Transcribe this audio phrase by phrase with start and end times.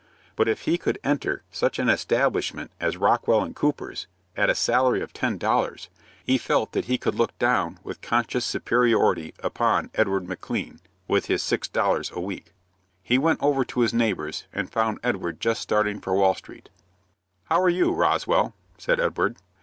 [0.35, 4.99] But if he could enter such an establishment as Rockwell & Cooper's, at a salary
[4.99, 5.89] of ten dollars,
[6.23, 11.43] he felt that he could look down with conscious superiority upon Edward McLean, with his
[11.43, 12.51] six dollars a week.
[13.03, 16.69] He went over to his neighbor's, and found Edward just starting for Wall Street.
[17.43, 19.37] "How are you, Roswell?" said Edward.